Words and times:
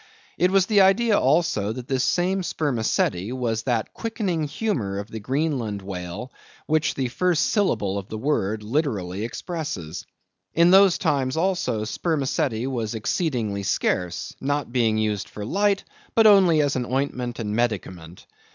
It 0.35 0.49
was 0.49 0.65
the 0.65 0.81
idea 0.81 1.15
also, 1.19 1.71
that 1.73 1.87
this 1.87 2.03
same 2.03 2.41
spermaceti 2.41 3.31
was 3.31 3.61
that 3.61 3.93
quickening 3.93 4.45
humor 4.45 4.97
of 4.97 5.11
the 5.11 5.19
Greenland 5.19 5.83
Whale 5.83 6.31
which 6.65 6.95
the 6.95 7.07
first 7.09 7.45
syllable 7.51 7.99
of 7.99 8.09
the 8.09 8.17
word 8.17 8.63
literally 8.63 9.23
expresses. 9.23 10.07
In 10.55 10.71
those 10.71 10.97
times, 10.97 11.37
also, 11.37 11.83
spermaceti 11.83 12.65
was 12.65 12.95
exceedingly 12.95 13.61
scarce, 13.61 14.35
not 14.41 14.71
being 14.73 14.97
used 14.97 15.29
for 15.29 15.45
light, 15.45 15.83
but 16.15 16.25
only 16.25 16.63
as 16.63 16.75
an 16.75 16.87
ointment 16.87 17.37
and 17.37 17.55
medicament. 17.55 18.25